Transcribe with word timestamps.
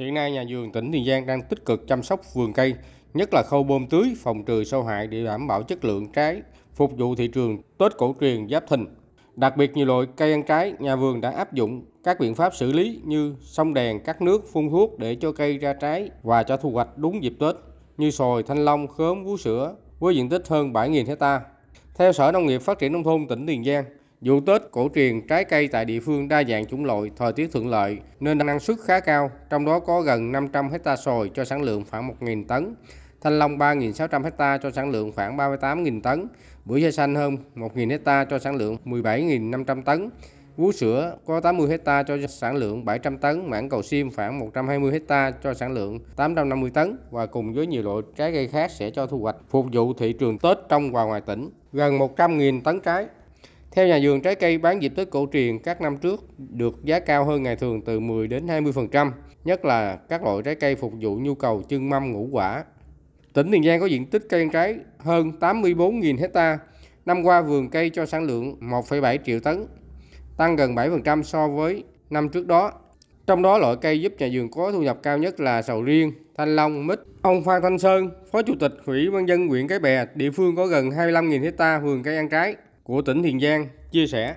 Hiện 0.00 0.14
nay 0.14 0.32
nhà 0.32 0.44
vườn 0.48 0.72
tỉnh 0.72 0.92
Tiền 0.92 1.04
Giang 1.06 1.26
đang 1.26 1.42
tích 1.42 1.64
cực 1.64 1.88
chăm 1.88 2.02
sóc 2.02 2.20
vườn 2.34 2.52
cây, 2.52 2.74
nhất 3.14 3.28
là 3.32 3.42
khâu 3.46 3.62
bơm 3.62 3.86
tưới, 3.86 4.14
phòng 4.18 4.44
trừ 4.44 4.64
sâu 4.64 4.82
hại 4.82 5.06
để 5.06 5.24
đảm 5.24 5.46
bảo 5.46 5.62
chất 5.62 5.84
lượng 5.84 6.12
trái, 6.12 6.42
phục 6.74 6.92
vụ 6.98 7.14
thị 7.14 7.28
trường 7.28 7.58
Tết 7.78 7.96
cổ 7.98 8.14
truyền 8.20 8.48
Giáp 8.48 8.64
Thìn. 8.70 8.86
Đặc 9.36 9.56
biệt 9.56 9.76
nhiều 9.76 9.86
loại 9.86 10.06
cây 10.16 10.32
ăn 10.32 10.42
trái, 10.42 10.74
nhà 10.78 10.96
vườn 10.96 11.20
đã 11.20 11.30
áp 11.30 11.52
dụng 11.52 11.84
các 12.04 12.20
biện 12.20 12.34
pháp 12.34 12.54
xử 12.54 12.72
lý 12.72 13.00
như 13.04 13.34
xông 13.40 13.74
đèn, 13.74 14.00
cắt 14.00 14.22
nước, 14.22 14.52
phun 14.52 14.70
thuốc 14.70 14.98
để 14.98 15.14
cho 15.14 15.32
cây 15.32 15.58
ra 15.58 15.72
trái 15.72 16.10
và 16.22 16.42
cho 16.42 16.56
thu 16.56 16.70
hoạch 16.70 16.98
đúng 16.98 17.22
dịp 17.22 17.34
Tết 17.40 17.54
như 17.96 18.10
sồi, 18.10 18.42
thanh 18.42 18.64
long, 18.64 18.86
khóm, 18.86 19.24
vú 19.24 19.36
sữa 19.36 19.74
với 19.98 20.16
diện 20.16 20.28
tích 20.28 20.48
hơn 20.48 20.72
7.000 20.72 21.06
hecta. 21.06 21.40
Theo 21.94 22.12
Sở 22.12 22.32
Nông 22.32 22.46
nghiệp 22.46 22.62
Phát 22.62 22.78
triển 22.78 22.92
Nông 22.92 23.04
thôn 23.04 23.26
tỉnh 23.28 23.46
Tiền 23.46 23.64
Giang, 23.64 23.84
vụ 24.20 24.40
Tết 24.40 24.62
cổ 24.70 24.88
truyền 24.94 25.26
trái 25.26 25.44
cây 25.44 25.68
tại 25.68 25.84
địa 25.84 26.00
phương 26.00 26.28
đa 26.28 26.44
dạng 26.44 26.66
chủng 26.66 26.84
loại, 26.84 27.10
thời 27.16 27.32
tiết 27.32 27.52
thuận 27.52 27.68
lợi 27.68 27.98
nên 28.20 28.38
năng 28.38 28.60
suất 28.60 28.76
khá 28.84 29.00
cao, 29.00 29.30
trong 29.50 29.64
đó 29.64 29.80
có 29.80 30.00
gần 30.00 30.32
500 30.32 30.70
hecta 30.70 30.96
sồi 30.96 31.30
cho 31.34 31.44
sản 31.44 31.62
lượng 31.62 31.84
khoảng 31.90 32.08
1.000 32.20 32.44
tấn, 32.44 32.74
thanh 33.20 33.38
long 33.38 33.58
3.600 33.58 34.22
hecta 34.22 34.58
cho 34.58 34.70
sản 34.70 34.90
lượng 34.90 35.12
khoảng 35.12 35.36
38.000 35.36 36.00
tấn, 36.00 36.28
bưởi 36.64 36.82
da 36.82 36.90
xanh 36.90 37.14
hơn 37.14 37.36
1.000 37.54 37.90
hecta 37.90 38.24
cho 38.24 38.38
sản 38.38 38.56
lượng 38.56 38.76
17.500 38.84 39.82
tấn, 39.82 40.10
vú 40.56 40.72
sữa 40.72 41.16
có 41.26 41.40
80 41.40 41.68
hecta 41.68 42.02
cho 42.02 42.16
sản 42.28 42.56
lượng 42.56 42.84
700 42.84 43.18
tấn, 43.18 43.50
mảng 43.50 43.68
cầu 43.68 43.82
sim 43.82 44.10
khoảng 44.10 44.38
120 44.38 44.92
hecta 44.92 45.30
cho 45.30 45.54
sản 45.54 45.72
lượng 45.72 45.98
850 46.16 46.70
tấn 46.70 46.98
và 47.10 47.26
cùng 47.26 47.54
với 47.54 47.66
nhiều 47.66 47.82
loại 47.82 48.02
trái 48.16 48.32
cây 48.32 48.48
khác 48.48 48.70
sẽ 48.70 48.90
cho 48.90 49.06
thu 49.06 49.18
hoạch 49.18 49.36
phục 49.48 49.66
vụ 49.72 49.92
thị 49.92 50.12
trường 50.12 50.38
Tết 50.38 50.58
trong 50.68 50.92
và 50.92 51.04
ngoài 51.04 51.20
tỉnh 51.20 51.50
gần 51.72 51.98
100.000 51.98 52.60
tấn 52.60 52.80
trái. 52.80 53.06
Theo 53.72 53.86
nhà 53.86 53.98
vườn 54.02 54.20
trái 54.20 54.34
cây 54.34 54.58
bán 54.58 54.82
dịp 54.82 54.92
Tết 54.96 55.10
cổ 55.10 55.26
truyền 55.32 55.58
các 55.58 55.80
năm 55.80 55.96
trước 55.96 56.24
được 56.38 56.84
giá 56.84 57.00
cao 57.00 57.24
hơn 57.24 57.42
ngày 57.42 57.56
thường 57.56 57.82
từ 57.84 58.00
10 58.00 58.28
đến 58.28 58.46
20%, 58.46 59.10
nhất 59.44 59.64
là 59.64 59.96
các 60.08 60.24
loại 60.24 60.42
trái 60.44 60.54
cây 60.54 60.74
phục 60.74 60.92
vụ 61.00 61.16
nhu 61.16 61.34
cầu 61.34 61.62
trưng 61.68 61.90
mâm 61.90 62.12
ngũ 62.12 62.28
quả. 62.32 62.64
Tỉnh 63.32 63.50
Tiền 63.52 63.64
Giang 63.64 63.80
có 63.80 63.86
diện 63.86 64.06
tích 64.06 64.22
cây 64.28 64.40
ăn 64.40 64.50
trái 64.50 64.76
hơn 64.98 65.32
84.000 65.40 66.18
hecta. 66.18 66.58
Năm 67.06 67.22
qua 67.22 67.42
vườn 67.42 67.70
cây 67.70 67.90
cho 67.90 68.06
sản 68.06 68.24
lượng 68.24 68.56
1,7 68.60 69.18
triệu 69.24 69.40
tấn, 69.40 69.66
tăng 70.36 70.56
gần 70.56 70.74
7% 70.74 71.22
so 71.22 71.48
với 71.48 71.84
năm 72.10 72.28
trước 72.28 72.46
đó. 72.46 72.72
Trong 73.26 73.42
đó 73.42 73.58
loại 73.58 73.76
cây 73.80 74.00
giúp 74.00 74.12
nhà 74.18 74.28
vườn 74.32 74.50
có 74.50 74.72
thu 74.72 74.82
nhập 74.82 74.98
cao 75.02 75.18
nhất 75.18 75.40
là 75.40 75.62
sầu 75.62 75.82
riêng, 75.82 76.12
thanh 76.38 76.56
long, 76.56 76.86
mít. 76.86 77.00
Ông 77.22 77.44
Phan 77.44 77.62
Thanh 77.62 77.78
Sơn, 77.78 78.10
Phó 78.32 78.42
Chủ 78.42 78.54
tịch 78.60 78.72
Ủy 78.86 79.10
ban 79.10 79.28
dân 79.28 79.48
huyện 79.48 79.68
Cái 79.68 79.78
Bè, 79.78 80.06
địa 80.14 80.30
phương 80.30 80.56
có 80.56 80.66
gần 80.66 80.90
25.000 80.90 81.42
hecta 81.42 81.78
vườn 81.78 82.02
cây 82.02 82.16
ăn 82.16 82.28
trái 82.28 82.56
của 82.84 83.02
tỉnh 83.02 83.22
Tiền 83.22 83.40
Giang 83.40 83.66
chia 83.90 84.06
sẻ. 84.06 84.34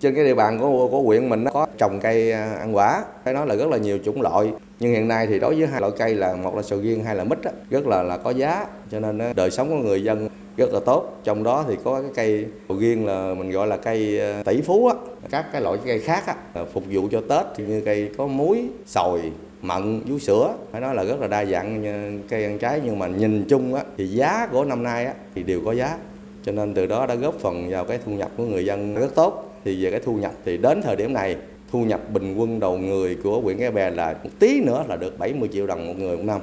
trên 0.00 0.14
cái 0.14 0.24
địa 0.24 0.34
bàn 0.34 0.58
của 0.58 0.88
của 0.88 1.02
huyện 1.02 1.28
mình 1.28 1.44
nó 1.44 1.50
có 1.50 1.66
trồng 1.78 2.00
cây 2.00 2.32
à, 2.32 2.54
ăn 2.54 2.76
quả 2.76 3.04
phải 3.24 3.34
nói 3.34 3.46
là 3.46 3.54
rất 3.54 3.68
là 3.68 3.76
nhiều 3.76 3.98
chủng 4.04 4.22
loại. 4.22 4.52
Nhưng 4.80 4.92
hiện 4.92 5.08
nay 5.08 5.26
thì 5.26 5.38
đối 5.38 5.54
với 5.54 5.66
hai 5.66 5.80
loại 5.80 5.92
cây 5.98 6.14
là 6.14 6.34
một 6.34 6.56
là 6.56 6.62
sầu 6.62 6.80
riêng 6.80 7.04
hai 7.04 7.16
là 7.16 7.24
mít 7.24 7.42
đó, 7.42 7.50
rất 7.70 7.86
là 7.86 8.02
là 8.02 8.16
có 8.16 8.30
giá 8.30 8.66
cho 8.90 9.00
nên 9.00 9.18
à, 9.18 9.32
đời 9.36 9.50
sống 9.50 9.68
của 9.68 9.88
người 9.88 10.02
dân 10.02 10.28
rất 10.56 10.72
là 10.72 10.80
tốt. 10.86 11.20
Trong 11.24 11.42
đó 11.42 11.64
thì 11.68 11.76
có 11.84 12.02
cái 12.02 12.10
cây 12.14 12.46
sầu 12.68 12.78
riêng 12.78 13.06
là 13.06 13.34
mình 13.34 13.50
gọi 13.50 13.66
là 13.66 13.76
cây 13.76 14.20
à, 14.20 14.42
tỷ 14.44 14.60
phú 14.60 14.86
á. 14.86 14.94
Các 15.30 15.46
cái 15.52 15.60
loại 15.60 15.78
cây 15.86 15.98
khác 16.00 16.26
á, 16.26 16.64
phục 16.72 16.84
vụ 16.90 17.08
cho 17.10 17.20
tết 17.28 17.46
thì 17.56 17.64
như 17.64 17.82
cây 17.84 18.10
có 18.18 18.26
muối 18.26 18.68
sồi 18.86 19.32
mận 19.62 20.00
vú 20.00 20.18
sữa 20.18 20.54
phải 20.72 20.80
nói 20.80 20.94
là 20.94 21.04
rất 21.04 21.20
là 21.20 21.26
đa 21.26 21.44
dạng 21.44 21.82
cây 22.28 22.44
ăn 22.44 22.58
trái. 22.58 22.80
Nhưng 22.84 22.98
mà 22.98 23.06
nhìn 23.06 23.44
chung 23.48 23.74
á, 23.74 23.82
thì 23.96 24.06
giá 24.06 24.48
của 24.52 24.64
năm 24.64 24.82
nay 24.82 25.06
á, 25.06 25.14
thì 25.34 25.42
đều 25.42 25.60
có 25.64 25.72
giá 25.72 25.98
cho 26.46 26.52
nên 26.52 26.74
từ 26.74 26.86
đó 26.86 27.06
đã 27.06 27.14
góp 27.14 27.34
phần 27.34 27.70
vào 27.70 27.84
cái 27.84 27.98
thu 28.06 28.12
nhập 28.12 28.30
của 28.36 28.44
người 28.44 28.64
dân 28.64 28.94
rất 28.94 29.14
tốt. 29.14 29.60
Thì 29.64 29.84
về 29.84 29.90
cái 29.90 30.00
thu 30.00 30.16
nhập 30.16 30.32
thì 30.44 30.56
đến 30.56 30.82
thời 30.82 30.96
điểm 30.96 31.12
này, 31.12 31.36
thu 31.72 31.84
nhập 31.84 32.00
bình 32.12 32.34
quân 32.36 32.60
đầu 32.60 32.78
người 32.78 33.16
của 33.22 33.40
huyện 33.40 33.58
Cái 33.58 33.70
Bè 33.70 33.90
là 33.90 34.14
một 34.24 34.30
tí 34.38 34.60
nữa 34.60 34.84
là 34.88 34.96
được 34.96 35.18
70 35.18 35.48
triệu 35.52 35.66
đồng 35.66 35.86
một 35.86 35.94
người 35.98 36.16
một 36.16 36.22
năm. 36.26 36.40